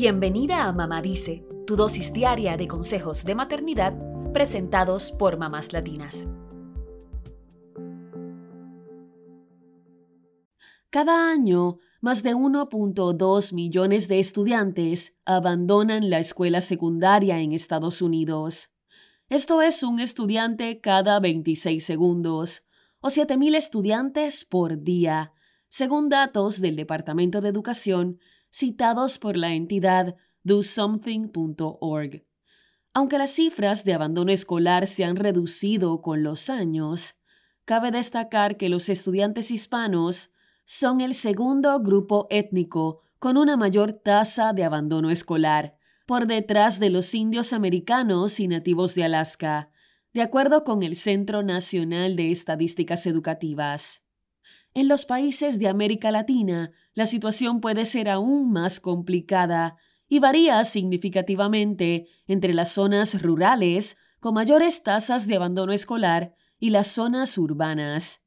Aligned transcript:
Bienvenida 0.00 0.68
a 0.68 0.72
Mamá 0.72 1.02
Dice, 1.02 1.44
tu 1.66 1.74
dosis 1.74 2.12
diaria 2.12 2.56
de 2.56 2.68
consejos 2.68 3.24
de 3.24 3.34
maternidad 3.34 3.98
presentados 4.32 5.10
por 5.10 5.38
mamás 5.38 5.72
latinas. 5.72 6.28
Cada 10.90 11.32
año, 11.32 11.78
más 12.00 12.22
de 12.22 12.36
1.2 12.36 13.52
millones 13.52 14.06
de 14.06 14.20
estudiantes 14.20 15.18
abandonan 15.24 16.10
la 16.10 16.20
escuela 16.20 16.60
secundaria 16.60 17.40
en 17.40 17.52
Estados 17.52 18.00
Unidos. 18.00 18.76
Esto 19.28 19.62
es 19.62 19.82
un 19.82 19.98
estudiante 19.98 20.80
cada 20.80 21.18
26 21.18 21.84
segundos, 21.84 22.68
o 23.00 23.08
7.000 23.08 23.56
estudiantes 23.56 24.44
por 24.44 24.80
día, 24.80 25.32
según 25.68 26.08
datos 26.08 26.60
del 26.60 26.76
Departamento 26.76 27.40
de 27.40 27.48
Educación 27.48 28.20
citados 28.58 29.18
por 29.18 29.36
la 29.36 29.54
entidad 29.54 30.16
DoSomething.org. 30.42 32.26
Aunque 32.92 33.18
las 33.18 33.30
cifras 33.30 33.84
de 33.84 33.94
abandono 33.94 34.32
escolar 34.32 34.88
se 34.88 35.04
han 35.04 35.14
reducido 35.14 36.02
con 36.02 36.24
los 36.24 36.50
años, 36.50 37.14
cabe 37.64 37.92
destacar 37.92 38.56
que 38.56 38.68
los 38.68 38.88
estudiantes 38.88 39.52
hispanos 39.52 40.32
son 40.64 41.00
el 41.00 41.14
segundo 41.14 41.78
grupo 41.78 42.26
étnico 42.30 43.02
con 43.20 43.36
una 43.36 43.56
mayor 43.56 43.92
tasa 43.92 44.52
de 44.52 44.64
abandono 44.64 45.10
escolar, 45.10 45.78
por 46.04 46.26
detrás 46.26 46.80
de 46.80 46.90
los 46.90 47.14
indios 47.14 47.52
americanos 47.52 48.40
y 48.40 48.48
nativos 48.48 48.96
de 48.96 49.04
Alaska, 49.04 49.70
de 50.12 50.22
acuerdo 50.22 50.64
con 50.64 50.82
el 50.82 50.96
Centro 50.96 51.44
Nacional 51.44 52.16
de 52.16 52.32
Estadísticas 52.32 53.06
Educativas. 53.06 54.07
En 54.78 54.86
los 54.86 55.06
países 55.06 55.58
de 55.58 55.66
América 55.66 56.12
Latina, 56.12 56.70
la 56.94 57.06
situación 57.06 57.60
puede 57.60 57.84
ser 57.84 58.08
aún 58.08 58.52
más 58.52 58.78
complicada 58.78 59.76
y 60.08 60.20
varía 60.20 60.62
significativamente 60.62 62.06
entre 62.28 62.54
las 62.54 62.70
zonas 62.74 63.20
rurales, 63.20 63.96
con 64.20 64.34
mayores 64.34 64.84
tasas 64.84 65.26
de 65.26 65.34
abandono 65.34 65.72
escolar, 65.72 66.36
y 66.60 66.70
las 66.70 66.86
zonas 66.86 67.36
urbanas. 67.38 68.24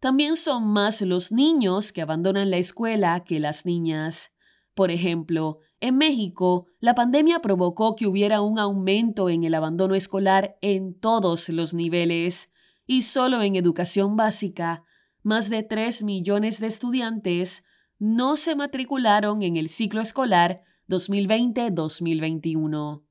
También 0.00 0.34
son 0.34 0.66
más 0.66 1.00
los 1.00 1.30
niños 1.30 1.92
que 1.92 2.02
abandonan 2.02 2.50
la 2.50 2.56
escuela 2.56 3.22
que 3.22 3.38
las 3.38 3.64
niñas. 3.64 4.32
Por 4.74 4.90
ejemplo, 4.90 5.60
en 5.78 5.96
México, 5.96 6.66
la 6.80 6.96
pandemia 6.96 7.38
provocó 7.38 7.94
que 7.94 8.08
hubiera 8.08 8.40
un 8.40 8.58
aumento 8.58 9.28
en 9.28 9.44
el 9.44 9.54
abandono 9.54 9.94
escolar 9.94 10.58
en 10.60 10.98
todos 10.98 11.48
los 11.50 11.72
niveles, 11.72 12.52
y 12.84 13.02
solo 13.02 13.42
en 13.42 13.54
educación 13.54 14.16
básica 14.16 14.82
más 15.24 15.50
de 15.50 15.64
3 15.64 16.04
millones 16.04 16.60
de 16.60 16.68
estudiantes 16.68 17.64
no 17.98 18.36
se 18.36 18.54
matricularon 18.54 19.42
en 19.42 19.56
el 19.56 19.70
ciclo 19.70 20.02
escolar 20.02 20.62
2020-2021. 20.88 23.02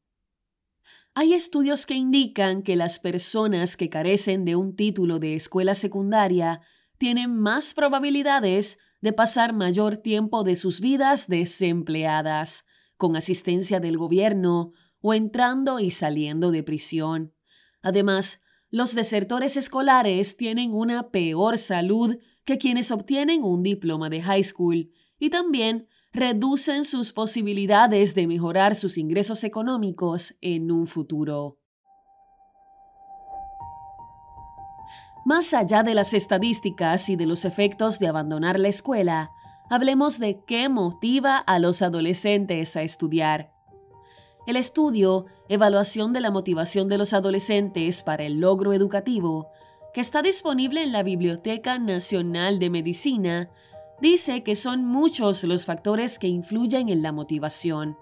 Hay 1.16 1.34
estudios 1.34 1.88
que 1.88 1.95
indican 1.95 2.61
que 2.61 2.75
las 2.75 3.00
personas 3.00 3.78
que 3.78 3.89
carecen 3.89 4.45
de 4.45 4.56
un 4.56 4.75
título 4.75 5.17
de 5.19 5.36
escuela 5.36 5.75
secundaria 5.75 6.61
tienen 7.00 7.36
más 7.36 7.73
probabilidades 7.73 8.78
de 9.02 9.11
pasar 9.11 9.53
mayor 9.53 9.97
tiempo 9.97 10.44
de 10.44 10.56
sus 10.56 10.81
vidas 10.81 11.28
desempleadas, 11.28 12.66
con 12.95 13.16
asistencia 13.16 13.80
del 13.80 13.97
gobierno 13.97 14.73
o 15.02 15.16
entrando 15.16 15.80
y 15.80 15.89
saliendo 15.89 16.52
de 16.52 16.61
prisión. 16.61 17.34
Además, 17.81 18.42
los 18.73 18.95
desertores 18.95 19.55
escolares 19.55 20.35
tienen 20.35 20.73
una 20.73 21.11
peor 21.11 21.59
salud 21.59 22.17
que 22.43 22.57
quienes 22.57 22.89
obtienen 22.89 23.43
un 23.43 23.61
diploma 23.61 24.09
de 24.09 24.23
high 24.23 24.43
school 24.43 24.89
y 25.19 25.29
también 25.29 25.88
reducen 26.11 26.83
sus 26.83 27.13
posibilidades 27.13 28.16
de 28.16 28.25
mejorar 28.25 28.73
sus 28.73 28.97
ingresos 28.97 29.44
económicos 29.44 30.33
en 30.41 30.71
un 30.71 30.88
futuro. 30.88 31.59
Más 35.23 35.53
allá 35.53 35.84
de 35.84 35.94
las 35.94 36.16
estadísticas 36.16 37.09
y 37.09 37.16
de 37.16 37.28
los 37.28 37.45
efectos 37.45 38.00
de 38.00 38.07
abandonar 38.07 38.59
la 38.59 38.69
escuela, 38.69 39.29
hablemos 39.69 40.17
de 40.17 40.44
qué 40.47 40.67
motiva 40.67 41.38
a 41.38 41.59
los 41.59 41.84
adolescentes 41.84 42.75
a 42.75 42.81
estudiar. 42.81 43.53
El 44.45 44.57
estudio 44.57 45.25
Evaluación 45.47 46.11
de 46.11 46.19
la 46.19 46.29
motivación 46.29 46.89
de 46.89 46.97
los 46.97 47.13
adolescentes 47.13 48.03
para 48.03 48.25
el 48.25 48.41
logro 48.41 48.73
educativo, 48.73 49.47
que 49.93 50.01
está 50.01 50.21
disponible 50.21 50.83
en 50.83 50.91
la 50.91 51.01
Biblioteca 51.01 51.79
Nacional 51.79 52.59
de 52.59 52.69
Medicina, 52.69 53.49
dice 54.01 54.43
que 54.43 54.55
son 54.55 54.83
muchos 54.85 55.45
los 55.45 55.65
factores 55.65 56.19
que 56.19 56.27
influyen 56.27 56.89
en 56.89 57.01
la 57.01 57.13
motivación, 57.13 57.97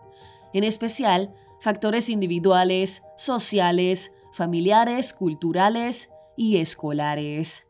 en 0.54 0.64
especial 0.64 1.32
factores 1.60 2.10
individuales, 2.10 3.04
sociales, 3.18 4.12
familiares, 4.34 5.14
culturales 5.14 6.10
y 6.36 6.58
escolares. 6.58 7.68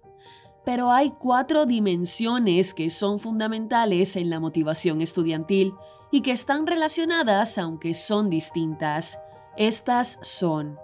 Pero 0.64 0.92
hay 0.92 1.12
cuatro 1.20 1.66
dimensiones 1.66 2.74
que 2.74 2.90
son 2.90 3.20
fundamentales 3.20 4.16
en 4.16 4.30
la 4.30 4.40
motivación 4.40 5.02
estudiantil 5.02 5.74
y 6.12 6.22
que 6.22 6.32
están 6.32 6.68
relacionadas 6.68 7.58
aunque 7.58 7.94
son 7.94 8.30
distintas. 8.30 9.20
Estas 9.58 10.20
son 10.22 10.78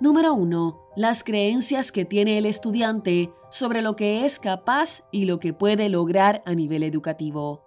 Número 0.00 0.34
1. 0.34 0.90
Las 0.96 1.22
creencias 1.22 1.92
que 1.92 2.04
tiene 2.04 2.36
el 2.36 2.46
estudiante 2.46 3.32
sobre 3.48 3.80
lo 3.80 3.94
que 3.96 4.24
es 4.24 4.38
capaz 4.38 5.02
y 5.12 5.24
lo 5.24 5.38
que 5.38 5.52
puede 5.52 5.88
lograr 5.88 6.42
a 6.46 6.54
nivel 6.54 6.82
educativo. 6.82 7.64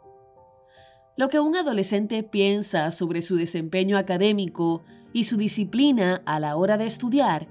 Lo 1.15 1.29
que 1.29 1.39
un 1.39 1.55
adolescente 1.55 2.21
piensa 2.23 2.91
sobre 2.91 3.21
su 3.21 3.37
desempeño 3.37 3.97
académico 3.97 4.83
y 5.13 5.23
su 5.23 5.37
disciplina 5.37 6.21
a 6.25 6.39
la 6.39 6.57
hora 6.57 6.77
de 6.77 6.85
estudiar 6.85 7.47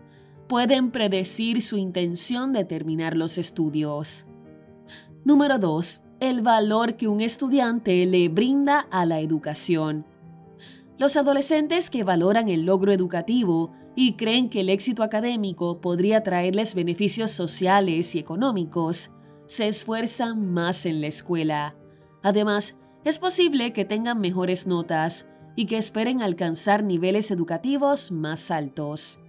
pueden 0.46 0.92
predecir 0.92 1.62
su 1.62 1.78
intención 1.78 2.52
de 2.52 2.64
terminar 2.64 3.16
los 3.16 3.38
estudios. 3.38 4.26
Número 5.24 5.58
2 5.58 6.05
el 6.20 6.40
valor 6.40 6.96
que 6.96 7.08
un 7.08 7.20
estudiante 7.20 8.06
le 8.06 8.28
brinda 8.28 8.86
a 8.90 9.04
la 9.04 9.20
educación. 9.20 10.06
Los 10.98 11.16
adolescentes 11.16 11.90
que 11.90 12.04
valoran 12.04 12.48
el 12.48 12.64
logro 12.64 12.92
educativo 12.92 13.72
y 13.94 14.14
creen 14.14 14.48
que 14.48 14.60
el 14.60 14.70
éxito 14.70 15.02
académico 15.02 15.80
podría 15.80 16.22
traerles 16.22 16.74
beneficios 16.74 17.32
sociales 17.32 18.14
y 18.14 18.18
económicos, 18.18 19.10
se 19.46 19.68
esfuerzan 19.68 20.52
más 20.52 20.86
en 20.86 21.00
la 21.00 21.06
escuela. 21.08 21.76
Además, 22.22 22.78
es 23.04 23.18
posible 23.18 23.72
que 23.72 23.84
tengan 23.84 24.20
mejores 24.20 24.66
notas 24.66 25.28
y 25.54 25.66
que 25.66 25.76
esperen 25.76 26.22
alcanzar 26.22 26.82
niveles 26.82 27.30
educativos 27.30 28.10
más 28.10 28.50
altos. 28.50 29.20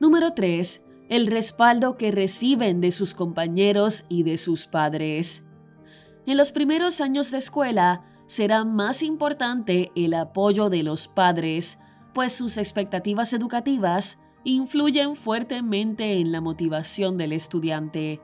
Número 0.00 0.32
3. 0.32 0.84
El 1.08 1.26
respaldo 1.26 1.96
que 1.96 2.10
reciben 2.10 2.80
de 2.80 2.90
sus 2.90 3.14
compañeros 3.14 4.04
y 4.08 4.22
de 4.22 4.36
sus 4.36 4.66
padres. 4.66 5.44
En 6.26 6.36
los 6.36 6.52
primeros 6.52 7.00
años 7.00 7.30
de 7.30 7.38
escuela 7.38 8.04
será 8.26 8.64
más 8.64 9.02
importante 9.02 9.90
el 9.96 10.14
apoyo 10.14 10.70
de 10.70 10.82
los 10.82 11.08
padres, 11.08 11.78
pues 12.14 12.32
sus 12.32 12.56
expectativas 12.58 13.32
educativas 13.32 14.20
influyen 14.44 15.16
fuertemente 15.16 16.18
en 16.20 16.32
la 16.32 16.40
motivación 16.40 17.16
del 17.16 17.32
estudiante. 17.32 18.20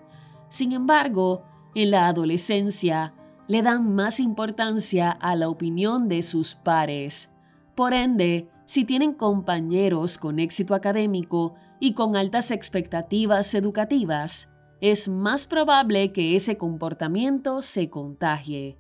Sin 0.49 0.73
embargo, 0.73 1.43
en 1.75 1.91
la 1.91 2.09
adolescencia 2.09 3.15
le 3.49 3.63
dan 3.63 3.95
más 3.95 4.21
importancia 4.21 5.11
a 5.11 5.35
la 5.37 5.49
opinión 5.49 6.09
de 6.09 6.23
sus 6.23 6.55
pares. 6.55 7.31
Por 7.75 7.95
ende, 7.95 8.49
si 8.65 8.85
tienen 8.85 9.15
compañeros 9.15 10.19
con 10.19 10.39
éxito 10.39 10.75
académico 10.75 11.55
y 11.81 11.95
con 11.95 12.17
altas 12.17 12.51
expectativas 12.51 13.55
educativas, 13.55 14.51
es 14.81 15.09
más 15.09 15.47
probable 15.47 16.13
que 16.13 16.37
ese 16.37 16.57
comportamiento 16.57 17.63
se 17.63 17.91
contagie. 17.91 18.79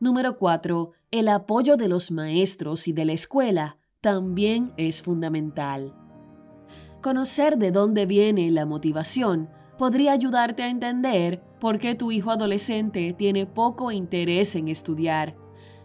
Número 0.00 0.38
4. 0.38 0.92
El 1.10 1.28
apoyo 1.28 1.76
de 1.76 1.88
los 1.88 2.10
maestros 2.10 2.88
y 2.88 2.92
de 2.92 3.04
la 3.04 3.12
escuela 3.12 3.78
también 4.00 4.72
es 4.76 5.02
fundamental. 5.02 5.94
Conocer 7.02 7.58
de 7.58 7.70
dónde 7.70 8.06
viene 8.06 8.50
la 8.50 8.66
motivación 8.66 9.50
podría 9.78 10.12
ayudarte 10.12 10.62
a 10.62 10.70
entender 10.70 11.42
por 11.60 11.78
qué 11.78 11.94
tu 11.94 12.10
hijo 12.10 12.30
adolescente 12.30 13.12
tiene 13.12 13.46
poco 13.46 13.90
interés 13.92 14.54
en 14.56 14.68
estudiar. 14.68 15.36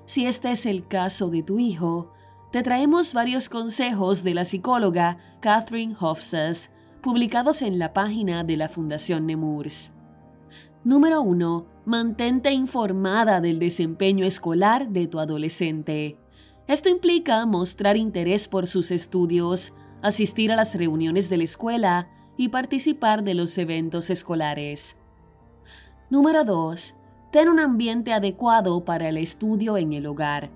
Si 0.06 0.26
este 0.26 0.52
es 0.52 0.66
el 0.66 0.88
caso 0.88 1.30
de 1.30 1.44
tu 1.44 1.60
hijo, 1.60 2.12
te 2.52 2.64
traemos 2.64 3.14
varios 3.14 3.50
consejos 3.50 4.24
de 4.24 4.34
la 4.34 4.46
psicóloga 4.46 5.18
Catherine 5.42 5.96
Hofsas 6.00 6.72
publicados 7.02 7.62
en 7.64 7.80
la 7.80 7.94
página 7.94 8.44
de 8.44 8.58
la 8.58 8.70
Fundación 8.70 9.26
Nemours. 9.26 9.92
Número 10.84 11.22
1. 11.22 11.66
Mantente 11.86 12.52
informada 12.52 13.42
del 13.42 13.60
desempeño 13.60 14.26
escolar 14.26 14.90
de 14.90 15.08
tu 15.08 15.20
adolescente. 15.20 16.18
Esto 16.68 16.90
implica 16.90 17.46
mostrar 17.46 17.98
interés 17.98 18.48
por 18.48 18.68
sus 18.68 18.92
estudios, 18.92 19.74
asistir 20.02 20.52
a 20.52 20.56
las 20.56 20.76
reuniones 20.76 21.30
de 21.30 21.38
la 21.38 21.44
escuela 21.44 22.10
y 22.38 22.50
participar 22.50 23.24
de 23.24 23.34
los 23.34 23.58
eventos 23.58 24.10
escolares. 24.10 24.98
Número 26.10 26.44
2. 26.44 26.96
Ten 27.32 27.50
un 27.50 27.60
ambiente 27.60 28.14
adecuado 28.14 28.86
para 28.86 29.10
el 29.10 29.18
estudio 29.18 29.78
en 29.78 29.94
el 29.94 30.06
hogar. 30.06 30.52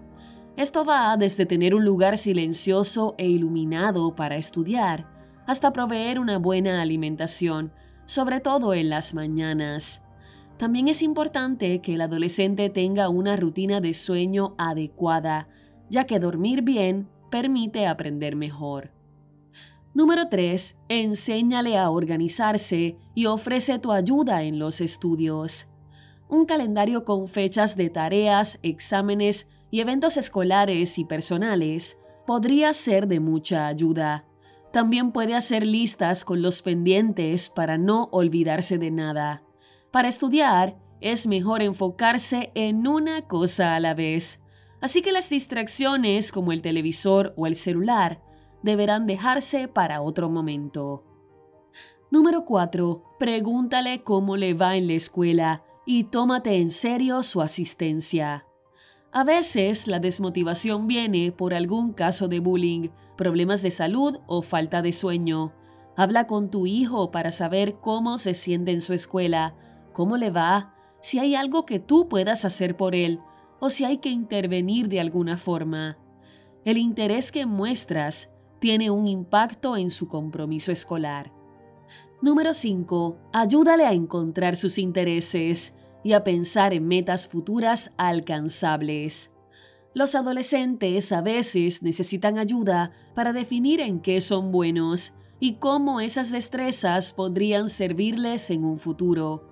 Esto 0.58 0.86
va 0.86 1.18
desde 1.18 1.46
tener 1.46 1.74
un 1.74 1.84
lugar 1.84 2.18
silencioso 2.18 3.16
e 3.18 3.28
iluminado 3.28 4.16
para 4.16 4.38
estudiar, 4.38 5.15
hasta 5.46 5.74
proveer 5.74 6.20
una 6.20 6.38
buena 6.38 6.82
alimentación, 6.82 7.72
sobre 8.06 8.40
todo 8.40 8.74
en 8.74 8.90
las 8.90 9.14
mañanas. 9.14 10.04
También 10.58 10.88
es 10.88 11.02
importante 11.02 11.82
que 11.82 11.96
el 11.96 12.02
adolescente 12.02 12.70
tenga 12.70 13.10
una 13.10 13.36
rutina 13.36 13.82
de 13.82 13.94
sueño 13.94 14.56
adecuada, 14.58 15.50
ya 15.90 16.06
que 16.06 16.20
dormir 16.20 16.62
bien 16.62 17.10
permite 17.30 17.88
aprender 17.88 18.36
mejor. 18.36 18.92
Número 19.94 20.28
3. 20.30 20.78
Enséñale 20.90 21.78
a 21.78 21.90
organizarse 21.90 22.98
y 23.14 23.28
ofrece 23.28 23.80
tu 23.80 23.92
ayuda 23.92 24.44
en 24.44 24.60
los 24.60 24.82
estudios. 24.82 25.68
Un 26.28 26.46
calendario 26.46 27.06
con 27.06 27.28
fechas 27.28 27.78
de 27.78 27.90
tareas, 27.90 28.60
exámenes 28.62 29.50
y 29.72 29.82
eventos 29.82 30.18
escolares 30.18 30.98
y 30.98 31.06
personales 31.06 32.00
podría 32.26 32.74
ser 32.74 33.08
de 33.08 33.20
mucha 33.20 33.68
ayuda. 33.68 34.26
También 34.76 35.14
puede 35.14 35.36
hacer 35.36 35.66
listas 35.66 36.26
con 36.26 36.42
los 36.42 36.62
pendientes 36.62 37.48
para 37.48 37.78
no 37.78 38.10
olvidarse 38.12 38.78
de 38.78 38.92
nada. 38.92 39.42
Para 39.90 40.10
estudiar, 40.10 40.78
es 41.00 41.28
mejor 41.28 41.62
enfocarse 41.62 42.52
en 42.56 42.86
una 42.86 43.22
cosa 43.22 43.78
a 43.78 43.80
la 43.80 43.94
vez. 43.94 44.44
Así 44.82 45.02
que 45.02 45.14
las 45.14 45.30
distracciones 45.30 46.34
como 46.34 46.52
el 46.52 46.62
televisor 46.62 47.34
o 47.38 47.48
el 47.48 47.56
celular 47.56 48.22
deberán 48.64 49.08
dejarse 49.08 49.70
para 49.70 50.02
otro 50.02 50.30
momento. 50.30 51.06
Número 52.12 52.44
4. 52.44 53.16
Pregúntale 53.18 54.04
cómo 54.04 54.36
le 54.36 54.56
va 54.56 54.76
en 54.76 54.88
la 54.88 54.94
escuela 54.96 55.64
y 55.86 56.04
tómate 56.04 56.58
en 56.58 56.70
serio 56.70 57.24
su 57.24 57.42
asistencia. 57.42 58.46
A 59.14 59.24
veces 59.24 59.88
la 59.88 60.00
desmotivación 60.00 60.86
viene 60.86 61.32
por 61.32 61.54
algún 61.54 61.94
caso 61.94 62.28
de 62.28 62.42
bullying, 62.42 62.90
problemas 63.16 63.62
de 63.62 63.72
salud 63.72 64.20
o 64.28 64.42
falta 64.42 64.82
de 64.82 64.92
sueño. 64.94 65.54
Habla 65.96 66.28
con 66.28 66.50
tu 66.50 66.68
hijo 66.68 67.12
para 67.12 67.32
saber 67.32 67.80
cómo 67.80 68.18
se 68.18 68.34
siente 68.34 68.72
en 68.72 68.82
su 68.82 68.94
escuela 68.94 69.56
cómo 69.96 70.18
le 70.18 70.30
va, 70.30 70.76
si 71.00 71.20
hay 71.20 71.36
algo 71.36 71.66
que 71.66 71.80
tú 71.80 72.10
puedas 72.10 72.46
hacer 72.46 72.76
por 72.76 72.94
él 72.94 73.22
o 73.60 73.70
si 73.70 73.86
hay 73.86 73.98
que 73.98 74.10
intervenir 74.10 74.90
de 74.90 75.00
alguna 75.00 75.38
forma. 75.38 75.98
El 76.66 76.78
interés 76.78 77.32
que 77.32 77.46
muestras 77.46 78.34
tiene 78.60 78.92
un 78.92 79.08
impacto 79.08 79.78
en 79.78 79.90
su 79.90 80.08
compromiso 80.08 80.72
escolar. 80.72 81.32
Número 82.22 82.54
5. 82.54 83.18
Ayúdale 83.32 83.86
a 83.86 83.94
encontrar 83.94 84.58
sus 84.58 84.78
intereses 84.78 85.78
y 86.04 86.12
a 86.14 86.24
pensar 86.24 86.74
en 86.74 86.88
metas 86.88 87.28
futuras 87.28 87.94
alcanzables. 87.98 89.35
Los 89.96 90.14
adolescentes 90.14 91.14
a 91.14 91.22
veces 91.22 91.82
necesitan 91.82 92.38
ayuda 92.38 92.92
para 93.16 93.32
definir 93.32 93.80
en 93.80 94.02
qué 94.02 94.20
son 94.20 94.52
buenos 94.52 95.14
y 95.40 95.54
cómo 95.54 96.02
esas 96.02 96.32
destrezas 96.32 97.14
podrían 97.14 97.70
servirles 97.70 98.50
en 98.50 98.66
un 98.66 98.78
futuro 98.78 99.48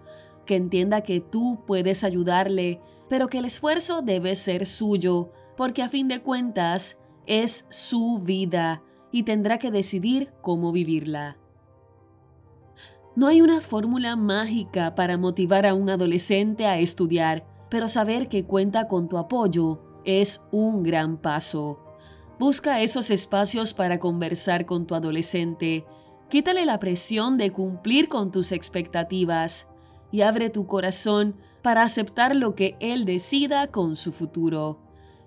que 0.46 0.58
entienda 0.58 1.00
que 1.00 1.22
tú 1.22 1.64
puedes 1.66 2.04
ayudarle, 2.04 2.82
pero 3.08 3.30
que 3.30 3.38
el 3.38 3.46
esfuerzo 3.46 4.02
debe 4.02 4.36
ser 4.36 4.66
suyo, 4.66 5.32
porque 5.56 5.82
a 5.82 5.88
fin 5.88 6.10
de 6.10 6.22
cuentas 6.22 7.00
es 7.26 7.66
su 7.70 8.20
vida 8.20 8.84
y 9.14 9.24
tendrá 9.24 9.60
que 9.60 9.72
decidir 9.72 10.34
cómo 10.42 10.74
vivirla. 10.74 11.38
No 13.16 13.28
hay 13.28 13.40
una 13.40 13.62
fórmula 13.62 14.18
mágica 14.18 14.94
para 14.94 15.18
motivar 15.18 15.66
a 15.66 15.74
un 15.74 15.90
adolescente 15.90 16.66
a 16.66 16.80
estudiar, 16.80 17.48
pero 17.70 17.88
saber 17.88 18.28
que 18.28 18.44
cuenta 18.44 18.90
con 18.90 19.08
tu 19.08 19.18
apoyo 19.18 19.93
es 20.06 20.42
un 20.52 20.84
gran 20.84 21.18
paso. 21.18 21.80
Busca 22.40 22.82
esos 22.82 23.12
espacios 23.12 23.74
para 23.74 24.00
conversar 24.00 24.66
con 24.66 24.88
tu 24.88 24.96
adolescente. 24.96 25.86
Quítale 26.30 26.66
la 26.66 26.80
presión 26.80 27.38
de 27.38 27.52
cumplir 27.52 28.10
con 28.10 28.32
tus 28.32 28.52
expectativas 28.52 29.70
y 30.12 30.22
abre 30.22 30.50
tu 30.50 30.68
corazón 30.68 31.36
para 31.62 31.84
aceptar 31.84 32.36
lo 32.36 32.56
que 32.56 32.76
Él 32.80 33.06
decida 33.06 33.68
con 33.68 33.96
su 33.96 34.12
futuro. 34.12 34.80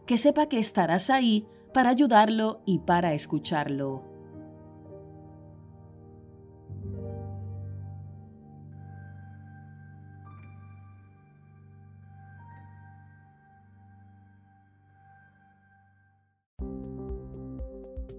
Que 0.07 0.19
sepa 0.19 0.47
que 0.47 0.59
estarás 0.59 1.11
ahí 1.11 1.47
para 1.73 1.91
ayudarlo 1.91 2.61
y 2.65 2.79
para 2.79 3.15
escucharlo. 3.15 4.16